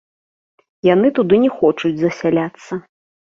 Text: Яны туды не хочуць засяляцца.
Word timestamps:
Яны 0.93 1.11
туды 1.19 1.35
не 1.43 1.51
хочуць 1.57 1.93
засяляцца. 2.01 2.73